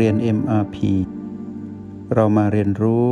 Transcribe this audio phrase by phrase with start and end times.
[0.00, 0.76] เรียน MRP
[2.14, 3.08] เรามาเรียนรู้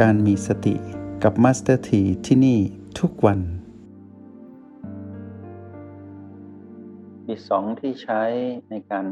[0.00, 0.74] การมีสติ
[1.22, 2.58] กับ Master T ที่ที่นี่
[2.98, 3.40] ทุกวัน
[7.26, 8.22] มีสองที่ใช้
[8.70, 9.06] ในการ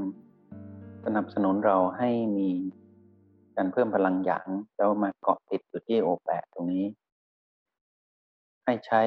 [1.05, 2.51] สนับสนุนเราให้มี
[3.57, 6.87] การเพิ่มพลังหยางแล้วมาเกาะติดอยู่ที่โอแปดตรงนี้
[8.65, 9.03] ให้ใช้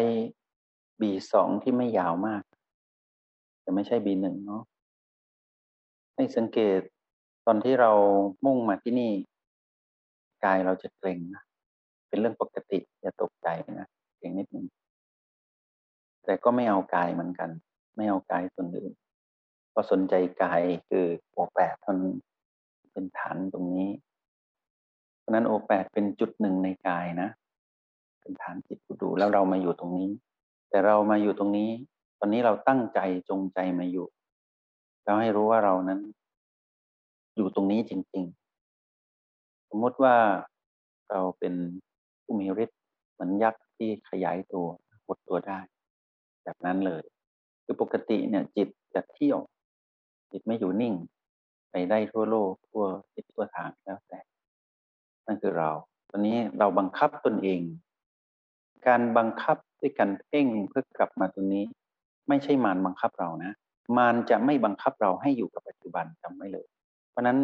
[1.00, 2.44] B2 ที่ไม่ยาวมาก
[3.62, 4.64] แต่ไม่ใช่ B1 เนาะ
[6.16, 6.82] ให้สังเกต
[7.46, 7.92] ตอนที่เรา
[8.46, 9.12] มุ่งมาที่นี่
[10.46, 11.44] กายเราจะเกร็งนะ
[12.08, 13.48] เป็นเรื่องปกติอย่าตกใจ
[13.80, 14.66] นะเกร็งนิดนึง
[16.26, 17.50] แต่ก็ไม่เอากายเหมือนกัน
[17.96, 18.94] ไม่เอากายส่วนอื่น
[19.74, 21.98] พอสนใจกายคือโอแปดทน
[22.92, 23.90] เป็นฐานตรงนี้
[25.20, 27.30] เพราะนั้นโอแปดเป็นจุดหนึ่งในกายนะ
[28.22, 30.10] เป็นฐานจิตผู้ดูแล้วเรามาอยู่ตรงนี้
[30.70, 31.70] แต่เรามาอยู่ตรงนี้
[32.20, 34.08] ตอนนี้เราตั้งใจจงใจมาอยู่
[35.04, 36.00] เราให้รู้ว่าเรานั้น
[37.42, 38.26] อยู่ตรงนี้จริง
[38.98, 40.16] ๆ สมมติว่า
[41.10, 41.54] เราเป็น
[42.24, 42.80] ผู้มีฤทธิ์
[43.12, 44.68] เหมือนยักษ์ที่ขยายตัว
[45.06, 45.60] หดตัวได้
[46.44, 47.04] แบบนั้นเลย
[47.64, 49.40] คือปกติเนี่ยจิตจะเที่ยว
[50.32, 50.94] จิตไม่อยู่นิ่ง
[51.72, 54.20] ไปได้ทั่วโลกทั่วทิศทั่วทางแล้วแต่
[55.26, 55.70] นั่นคือเรา
[56.10, 57.62] ตอนนี้เราบังคับตนเอง
[58.88, 61.64] การบังคับด้วยการเพ่งเพื่อกลับมาตรงนี้
[62.28, 63.54] ไม่ใช่มารบังคับเรานะ
[63.98, 66.68] มันจะไม่บังคับเราให้อยู่กับปัจจุบันจำไว้เลย
[67.12, 67.38] เพราะนั้น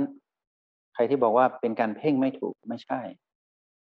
[0.94, 3.02] ใครที่บอกว่าเป็นการเพ่งไม่ถูกไม่ใช่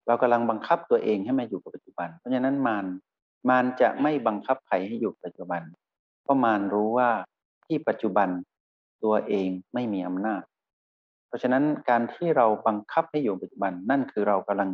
[0.07, 2.87] เรากำลังบังคับตัวเองให้มาอยู่กับปัจจุบัน เพราะฉะนั้นมาร
[3.49, 5.63] มารจะไม่บังคับใครให้อยู่ปัจจุบัน
[6.23, 7.11] เพราะมารรู้ว่า
[7.67, 8.29] ที่ปัจจุบัน
[9.05, 10.43] ตัวเองไม่มีอำนาจ
[11.27, 14.71] เพราะฉะนั้นการที่เราบังคับให้อยู่ปัจจุบันนั่นคือเรากำลัง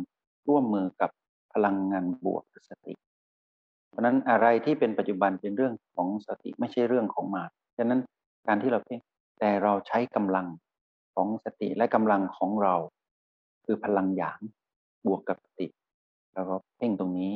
[0.47, 1.09] ร่วมมือกับ
[1.53, 2.93] พลังงานบวกสติ
[3.89, 7.99] เพราะนั้นอะไรที่เป็นปัจจุบันเป็นเรื่องของสติไม่ใช่เรื่องของมารฉะนั้น
[8.47, 8.99] การที่เราเพ่ง
[9.39, 10.47] แต่เราใช้กำลัง
[11.17, 12.75] ของสติและกำลังของเรา
[13.65, 14.39] คือพลังหยาง
[15.05, 15.67] บวกกับสติ
[16.33, 17.33] แล้วก็เพ่งตรงนี้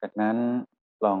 [0.00, 0.36] จากนั้น
[1.04, 1.20] ลอง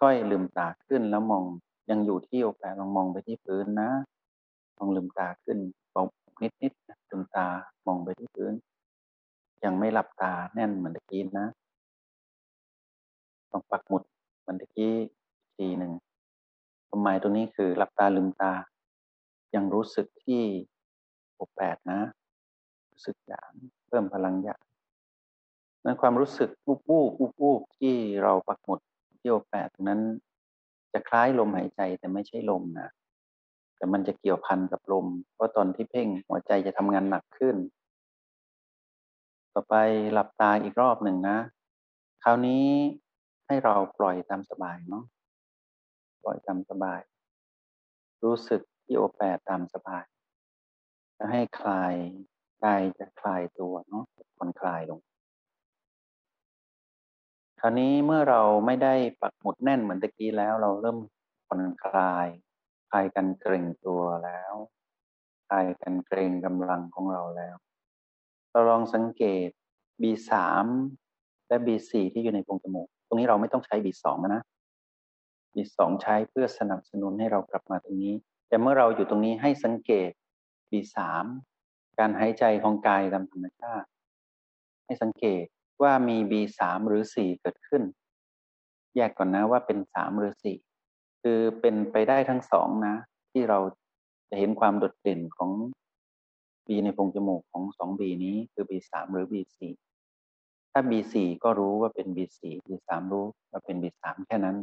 [0.00, 1.44] ค่อยๆลืมตาขึ้นแล้วมอง
[1.90, 3.90] ยังอยู่ที่โอแปลองมองไปที่พื้นนะ
[4.78, 5.58] ลองลืมตาขึ้น
[5.92, 6.02] เบา
[6.42, 7.46] นิดๆลืมตา
[7.86, 8.52] มองไปที่พื้น
[9.64, 11.46] ยังไม่หลับตาแน่นเหมือนตะกี้นะ
[13.50, 14.02] ต้องปักหมุด
[14.40, 14.94] เหมือนตะกี้
[15.56, 15.92] ทีหนึ่ง
[16.88, 18.52] ความหมายตรงนี้คือหลับตาลืมตา
[19.54, 20.42] ยังรู้สึกที่
[21.36, 22.00] โอแปดนะ
[22.90, 23.50] รู้สึกอย่าง
[23.86, 24.62] เพิ่มพลังอย่าง
[25.84, 28.80] นั้นความรู้สึกวูบวูบวูบวูบที่เราปักหมุด
[29.20, 30.00] ที่โอแปดนั้น
[30.92, 32.88] จะคล้ายลมหายใจแต่ไม่ใช่ลมนะ
[33.76, 37.56] แต่มันจะเกี่ยวพันกับลมเพราะตอนที่เพ่งหัวใจจะทำงานหนักขึ้น
[39.52, 39.74] ต่อไป
[40.12, 41.38] หลับตาอีกรอบหนึ่งนะ
[42.22, 42.66] คราวนี้
[43.46, 45.04] ให้เราปล่อยตามสบายเนาะ
[46.22, 47.00] ปล่อยตามสบาย
[48.24, 50.04] รู้สึกที่โอแปดตามสบาย
[51.18, 51.94] จะให้คลาย
[52.64, 54.04] กายจะคลายตัวเนาะ
[54.36, 55.00] ผ่อนคลายลง
[57.60, 60.98] คราวนี้เมื่อเราไม่ได้ปักหมุดแน่นเหมือนตะกี้แล้ว เราเริ่ม
[61.46, 62.26] ผ่อนคลาย
[62.90, 64.54] คลายกันเกร็งตัวแล้ว
[65.48, 67.56] คลายกันเกร็งกำลังของเราแล้ว
[68.50, 69.48] เราลองสังเกต
[70.02, 70.32] B3
[71.48, 74.42] และ B4 ที่อยู่ในโพรงจมูก ตรงนี้เราไม่ต้องใช้ B2 นะ
[75.54, 78.14] มีสองใช้เพื่อสนับสนุนให้เรากลับมาตรงนี้
[78.48, 80.10] แต่เมื่อเราอยู่ตรงนี้ให้สังเกต
[80.76, 80.96] B3
[81.98, 83.88] การหายใจของกายตามธรรมชาติ
[84.84, 85.44] ให้สังเกต
[85.82, 87.82] ว่ามี B3 หรือ4เกิดขึ้น
[88.96, 90.32] แยกก่อนนะว่าเป็น3หรือ
[90.78, 92.96] 4คือเป็นไปได้ทั้งสองนะ
[93.32, 93.58] ที่เรา
[94.28, 95.50] จะเห็นความโดดเด่นของ
[96.66, 99.58] B ในโพรงจมูกของ 2B นี้คือ B3 หรือ B4
[100.72, 101.14] ถ้า B4
[101.44, 104.56] ก็รู้ว่าเป็น B4 B3 รู้ว่าเป็น B3 แค่นั้น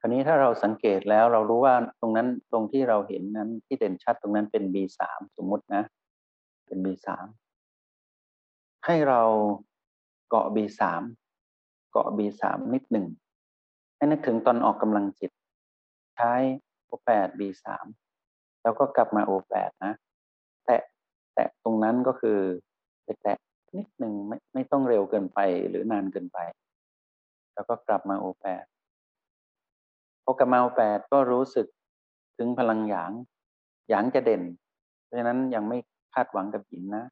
[0.00, 5.00] คราวนี้ถ้าเราสังเกตแล้วเรารู้ว่าตรงนั้นตรงที่เราเห็นนั้นที่เด่นชัดตรงนั้นเป็น B3
[5.36, 5.82] สมมุตินะ
[6.66, 7.08] เป็น B3
[8.86, 9.22] ให้เรา
[10.28, 10.82] เกาะ B3
[11.90, 12.42] เกาะ B3
[12.74, 13.06] นิดหนึ่ง
[13.96, 15.30] ให้นึกถึงตอนออกกำลังจิต
[16.16, 16.32] ใช้
[16.90, 17.64] O8 B3
[18.62, 19.94] แล้วก็กลับมา O8 นะ
[20.66, 20.82] แตะ
[21.34, 22.38] แตะตรงนั้นก็คือ
[23.04, 23.38] ไปแตะ
[23.76, 25.38] นิดหนึ่งไม่ไม่ต้องเร็วเกินไป
[25.68, 26.38] หรือนานเกินไป
[27.54, 28.64] แล้วก็กลับมา O8
[30.30, 31.66] พอกระมาแปดก็รู้สึก
[32.38, 33.12] ถึงพลังหยาง
[33.88, 34.42] หยางจะเด่น
[35.04, 35.78] เพราะฉะนั้นยังไม่
[36.14, 37.04] คาดหวังกับหินนะ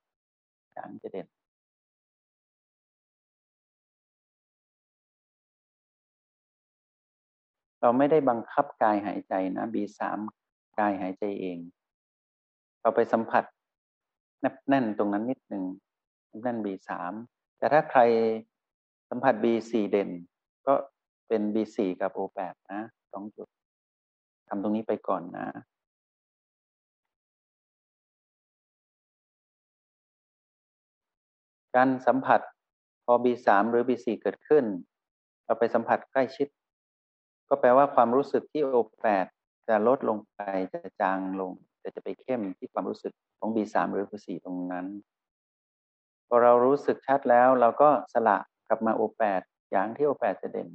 [0.74, 1.26] หยางจะเด่น
[7.80, 10.00] เราไม่ได้บังคับกายหายใจนะ B3
[10.78, 11.58] กายหายใจเอง
[12.80, 13.44] เราไปสัมผัส
[14.68, 15.64] แน่นตรงนั้นนิดหนึ่ง
[16.42, 16.90] แน่น B3
[17.58, 18.00] แต่ถ้าใคร
[19.10, 20.10] สัมผัส B4 เด่น
[20.66, 20.74] ก็
[21.28, 22.82] เป็น B4 กับ O8 นะ
[23.12, 23.48] สองจุด
[24.48, 25.46] ทำตรงนี้ไปก่อนนะ
[31.76, 32.40] การสัมผัส
[33.04, 34.64] พอ B3 หรือ B4 เกิดขึ้น
[35.44, 36.48] เราไปสัมผัสใกล้ชิด
[37.48, 39.26] ก็แปลว่าความรู้สึกที่ O8
[39.68, 40.40] จะลดลงไป
[40.72, 44.86] จะจางลง แต่จะไปเข้มที่ความรู้สึกของ B3 หรือ B4 ตรงนั้น
[46.28, 48.38] พอเรารู้สึกชัดแล้วเราก็สละ
[48.68, 50.68] กลับมา O8 อย่างที่ O8 จะเด่น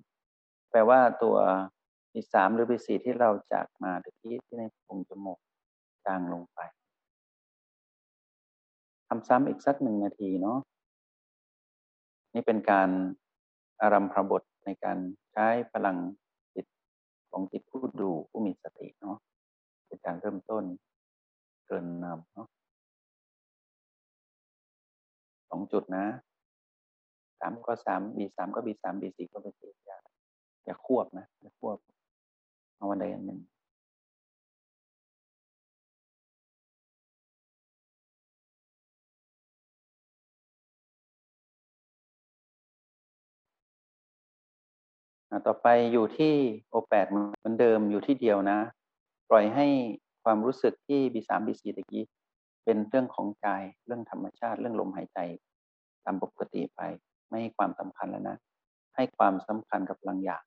[0.72, 1.38] แปลว่าตัว
[2.12, 5.40] B3 หรือ B4 ที่เราจากมาตะกี้ที่ในโพรงจมูก
[6.06, 6.60] จางลงไป
[9.08, 10.60] ทำซ้ำอีกสักหนึ่งนาทีเนาะ
[12.34, 12.90] นี่เป็นการ
[13.82, 14.98] อารัมพบทในการ
[15.32, 15.98] ใช้พลัง
[16.56, 16.66] จิต
[17.32, 19.18] ของจิตผู้ดูผู้มีสติเนาะ
[19.88, 20.64] เป็นการเริ่มต้น
[21.68, 22.48] เกินนำเนาะ
[25.50, 26.06] สองจุดนะ
[27.40, 29.98] สามก็สามบีสามก็บีสามบีสี่ก็บีสี่อย่า
[30.66, 31.78] อย่าควบนะอย่าควบ
[32.82, 33.40] เอาวันใดอันหนึ่ง
[45.48, 46.34] ต่อไปอยู่ที่
[46.70, 48.60] โอแปดเหมือนเดิมอยู่ที่เดียวนะ
[49.30, 49.68] ปล่อยให้
[50.24, 52.04] ความรู้สึกที่บีสามบีสี่ตะกี้
[52.64, 55.20] เป็นเรื่องของกายเรื่องธรรมชาติเรื่องลมหายใจ
[56.06, 56.82] ตามปกติไป
[57.30, 58.38] ไม่ให้ความสำคัญแล้วนะ
[58.96, 60.44] ให้ความสำคัญกับพลังหยาง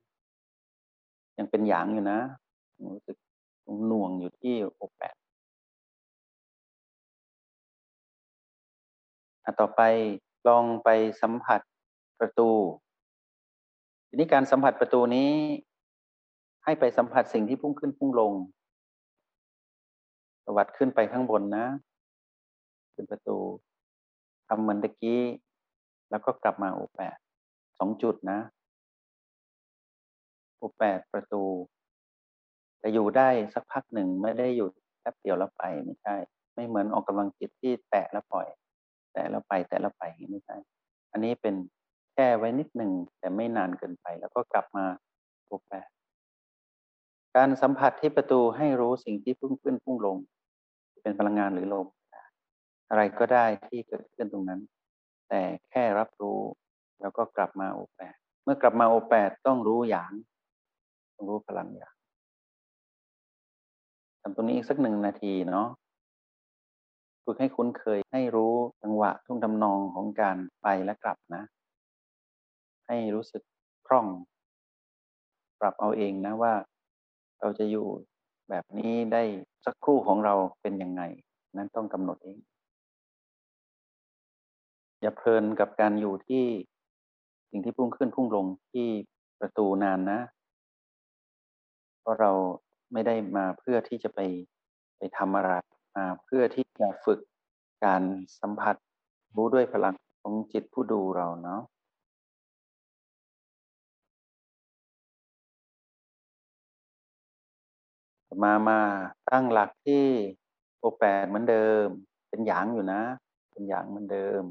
[1.39, 2.21] ยังเป็นหยางอยู่นะ
[2.95, 3.17] รู้สึก
[3.87, 5.17] หน่วงอยู่ที่โอแปด
[9.61, 9.83] ต่อไป
[10.49, 10.89] ลองไป
[11.23, 11.61] สัมผัส
[12.21, 12.51] ประตู
[14.09, 15.31] ทีนี้การสัมผัสประตูนี้
[16.65, 18.33] ให้ไปสัมผัสสิ่งที่พุ่งขึ้นพุ่งลง
[20.45, 21.67] สวัสดขึ้นไปข้างบนนะ
[22.95, 23.39] ขึ้นประตู
[24.49, 25.23] ทำเหมือนตะกี้
[26.11, 27.17] แล้วก็กลับมาโอแปด
[27.79, 28.39] สองจุดนะ
[30.79, 31.45] แปดประตู
[32.81, 34.69] แต่อยู่ได้สักพักหนึ่งไม่ได้อยู่
[35.01, 36.17] แป๊บเดียวแล้วไปไม่ใช่
[36.55, 38.47] ไม่เหมือนออกกำลังจิตที่แตะแล้วปล่อย
[39.13, 40.57] แตะแล้วไปแตะแล้วไปไม่ใช่
[41.13, 41.55] อันนี้เป็น
[42.15, 44.85] แช่ไว้นิดหนึ่งแต่ไม่นานเกินไป แล้วก็กลับมา
[45.47, 45.89] โอแปด
[47.37, 50.17] การสัมผัสที่ประตูให้รู้สิ่งที่พุ่งขึ้นพุ่งลง
[51.03, 51.87] เป็นพลังงานหรือลม
[52.91, 54.61] อะไรก็ได้ที่เกิดขึ้นตรงนั้น
[55.29, 56.41] แต่แค่รับรู้
[57.01, 60.13] แล้วก็กลับมาโอแปดเมื่อกลับมาโอแปดต้องรู้อย่าง
[61.29, 61.95] รู้พลังอย่าง
[64.21, 65.69] ทำตรงนี้อีกสักหนึ่งนาทีเนาะ
[67.25, 71.43] ฝึกให้คุ้นเคยให้รู้จังหวะทุ่งทำนองของการไปและกลับนะ
[72.87, 73.43] ให้รู้สึก
[73.87, 74.07] คล่อง
[75.61, 76.55] ปรับเอาเองนะว่า
[77.41, 77.87] เราจะอยู่
[78.49, 79.23] แบบนี้ได้
[79.65, 81.03] สักครู่ของเราเป็นยังไง
[81.57, 82.39] นั้นต้องกำหนดเอง
[85.01, 86.45] อย่าเพลินกับการอยู่ที่
[87.51, 88.89] สิ่งที่พุ่งขึ้นพุ่งลงที่
[89.41, 90.21] ประตูนานนะ
[92.05, 92.33] เพราะเรา
[92.93, 94.21] ไม่ได้มาเพื่อที่จะไป
[94.99, 95.53] ไปทำอะไร
[95.97, 97.21] มาเพื่อที่จะฝึก
[97.85, 98.03] การ
[98.41, 98.77] สัมผัส
[99.37, 101.63] รู้ด้วยพลังของจิตผู้ดูเราเนาะ
[108.43, 108.81] มามา
[109.31, 110.07] ตั้งหลักที่
[110.79, 111.87] โอแปดเหมือนเดิม
[112.29, 113.03] เป็นหยางอยู่นะ
[113.51, 114.43] เป็นหยางเหมือนเดิม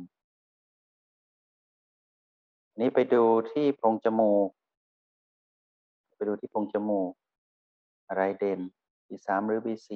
[2.79, 4.49] นี้ไปดูที่โพรงจมูก
[6.15, 7.11] ไปดูที่โพรงจมูก
[8.07, 8.59] อะไรเด่น
[9.07, 9.89] B3 หรือ B4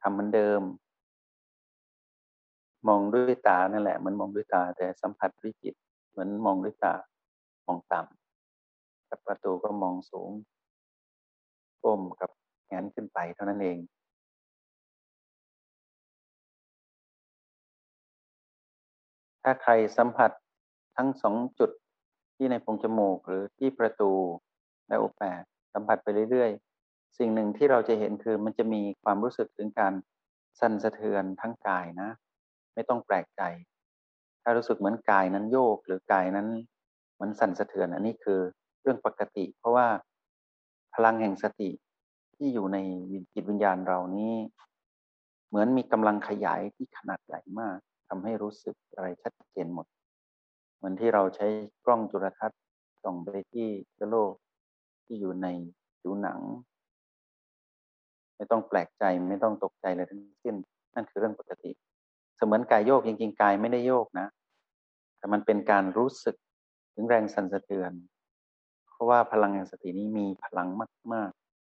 [0.00, 0.62] ทำเหมือนเดิม
[2.88, 5.74] มองด้วยตานั่นแหละ มันมองด้วยตาแต่สัมผัสด้วยจิต
[6.10, 6.94] เหมือนมองด้วยตา
[7.66, 10.30] มองต่ำกับประตูก็มองสูง
[11.82, 12.30] ก้มกับ
[12.66, 13.78] แงนขึ้นไปเท่านั้นเอง
[19.42, 20.30] ถ้าใครสัมผัส
[20.96, 21.70] ทั้งสองจุด
[22.36, 24.10] ที่ในโพรงจมูกหรือที่ประตู
[24.88, 25.22] และโอแป
[25.72, 26.67] สัมผัสไปเรื่อยๆ
[27.18, 29.92] สิ่งหนึ่งที่เราจะเห็นคือมันจะมีความรู้สึกถึงการ
[30.60, 32.10] สั่นสะเทือนทั้งกายนะ
[32.74, 33.42] ไม่ต้องแปลกใจ
[34.42, 36.48] ถ้ารู้สึกเหมือนกายนั้นโยกหรือกายนั้น
[37.20, 38.40] มันสั่นสะเทือน อันนี้คือ
[38.82, 39.88] เรื่องปกติ เพราะว่า
[40.94, 41.70] พลังแห่งสติ
[42.36, 42.78] ที่อยู่ใน
[43.34, 44.34] จิตวิญญาณเรานี้
[45.48, 49.86] เหมือนมีกำลังขยายที่ขนาดใหญ่มากทำให้รู้สึกอะไรชัดเจนหมด
[50.76, 51.46] เหมือนที่เราใช้
[51.84, 52.60] กล้องจุลทรรศน์
[53.02, 54.32] ส่องไปที่เชื้อโรค
[55.04, 55.46] ที่อยู่ใน
[56.00, 56.40] ผิวหนัง
[58.38, 60.54] ไม่ต้องแปลกใจไม่ต้องตกใจเลยทั้งสิ้น
[60.94, 61.70] นั่นคือเรื่องปกติ
[62.36, 64.26] เสมือนกายโยกจริงๆกายไม่ได้โยกนะ
[65.18, 66.36] แต่มันเป็นการรู้สึก
[66.94, 67.92] ถึงแรงสั่นสะเทือน
[68.88, 70.68] เพราะว่าพลังแห่งสตินี้มีพลัง
[71.12, 71.30] มาก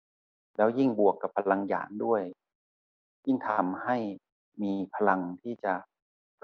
[0.05, 2.23] ๆ แล้วยิ่งบวกกับพลังหยางด้วย
[3.27, 3.97] ยิ่งทำให้
[4.63, 5.75] มีพลังที่จะ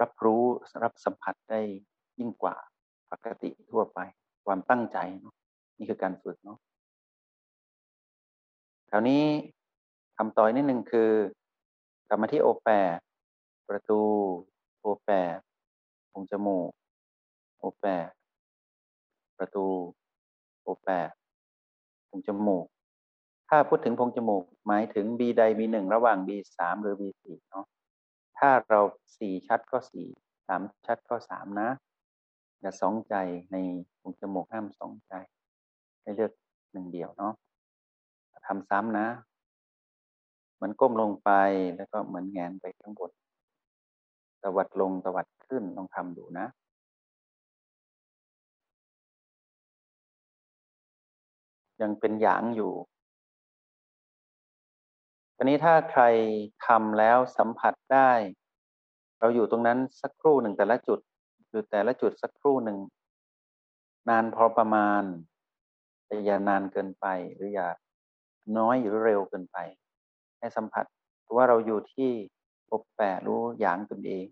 [0.01, 0.43] รับรู้
[0.83, 1.61] รับสัมผัสได้
[2.19, 2.55] ยิ่งกว่า
[3.11, 3.99] ปกติทั่วไป
[4.45, 5.35] ความตั้งใจเนาะ
[5.77, 6.57] นี่คือการฝึกเนาะ
[8.89, 9.23] คราวนี้
[10.17, 11.11] ทำต่อยนิดนึงคือ
[12.07, 12.69] กลับมาที่โอแป
[13.69, 13.99] ประตู
[14.81, 15.09] โอแป
[16.11, 16.69] พงจมูก
[17.59, 17.85] โอแป
[19.37, 19.65] ประตู
[20.63, 20.89] โอแป
[22.09, 22.65] พงจมูก
[23.49, 27.65] ถ้าพูดถึงพงจมูก หมายถึง B ใด B หนึ่งระหว่าง B สามหรือ B สี่เนาะ
[28.37, 28.81] ถ้าเรา
[29.17, 30.07] สี่ชัดก็สี่
[30.47, 31.69] สามชัดก็สามนะ
[32.61, 33.15] อย่าสองใจ
[33.51, 33.57] ใน
[34.01, 35.13] พงจมูกห้ามสองใจ
[36.01, 36.31] ให้เลือก
[36.73, 37.33] หนึ่งเดียวเนาะ
[38.47, 39.07] ทำซ้ำนะ
[40.61, 41.29] มือนก้มลงไป
[41.75, 43.11] แล้วก็เหมือนแงนไปข้างบน
[44.41, 46.47] ตวัดลงตวัดขึ้นลองทำดูนะ
[51.81, 52.73] ยังเป็นหยางอยู่
[55.35, 56.03] ตอนนี้ถ้าใคร
[56.67, 58.11] ทำแล้วสัมผัสได้
[59.19, 60.99] เราอยู่ตรงนั้นสักครู่หนึ่งแต่ละจุด
[61.49, 62.77] อยู่แต่ละจุดสักครู่หนึ่ง
[64.09, 65.03] นานพอประมาณ
[66.07, 67.69] แต่อย่านานเกินไปหรืออย่า
[68.57, 69.57] น้อยหรือเร็วเกินไป
[70.39, 70.85] ให้สัมผัส
[71.35, 72.09] ว่าเราอยู่ที่
[72.69, 74.25] ปบแปะรู้อย่างตนเอง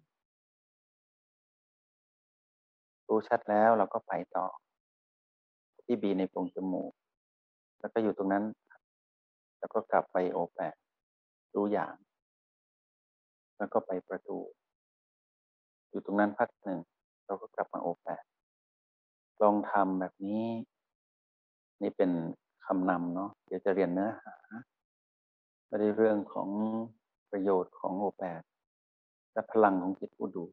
[3.08, 4.48] รู้ชัดแล้วเราก็ไปต่อ
[5.84, 6.92] ที่บีในโพรงจมูก
[7.80, 8.46] แล้วก็อยู่ตรงนั้น
[9.60, 10.74] แล้วก็กลับไปโอแปะ
[11.56, 11.94] รู้อย่าง
[13.58, 14.38] แล้วก็ไปประตู
[15.90, 16.80] อยู่ตรงนั้นพักหนึ่ง
[17.26, 18.22] เราก็กลับมาโอแปะ
[19.42, 20.46] ลองทำแบบนี้
[21.82, 22.12] นี่เป็น
[22.66, 24.36] คำนำเนาะเดี๋ยวจะเรียนเนื้อหา
[25.74, 26.50] ไม่ได้เรื่องของ
[27.32, 28.42] ประโยชน์ของโอแปด
[29.34, 30.46] และพลังของจิตผู้ดู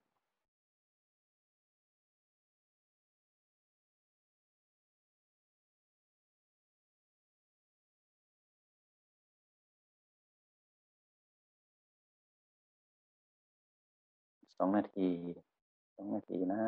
[14.56, 15.08] สองนาที
[15.96, 16.62] สองนาทีนะ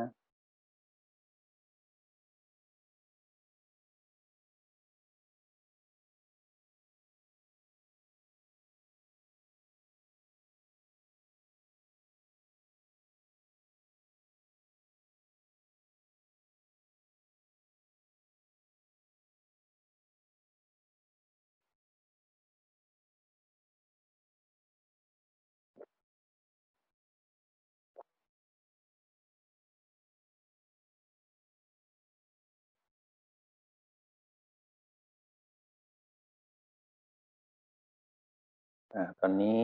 [38.94, 39.62] อตอนนี้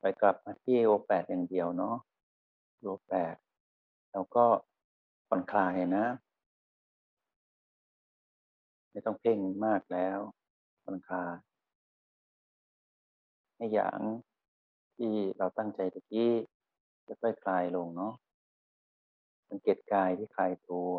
[0.00, 1.96] ไปกลับมาที่โอแปดอย่างเดียวเนาะ
[2.80, 3.34] โอแปด
[4.12, 4.44] เราก็
[5.28, 6.06] ผ่อนคลายนะ
[8.90, 10.18] ไม่ต้องเพ่งมากแล้ว
[10.84, 11.34] ผ่อนคลาย
[13.56, 13.98] ให้อย่าง
[14.96, 16.32] ที่เราตั้งใจตะกี้
[17.08, 18.12] จะค่อยคลายลงเนาะ
[19.48, 20.92] สังเกตกายที่คลายตัว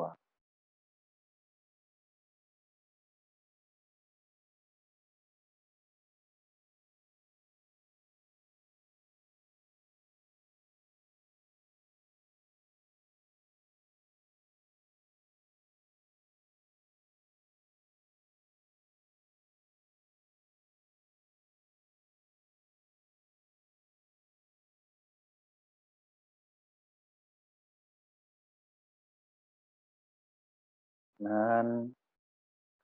[31.28, 31.66] นั่น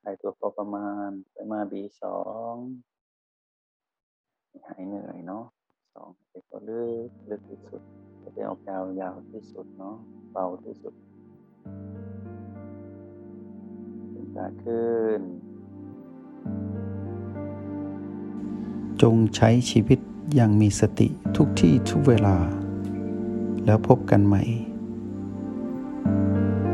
[0.04, 2.20] หายตัวพอประมาณไปมาบีสอ
[2.52, 2.56] ง
[4.68, 5.46] หายเหนื่อยเนาะ
[5.94, 7.82] สองไปก็ลึกลึกที่สุด
[8.22, 9.96] จะไปออกยาวยาวที่สุดเนาะ
[10.32, 10.94] เบาที่สุด
[14.12, 15.22] เป็นตาขึ้น
[19.02, 20.00] จงใช้ชีวิต
[20.36, 22.38] อย่างมีสติทุกที่ทุกเวลา
[23.66, 24.44] แล้วพบกันใหม่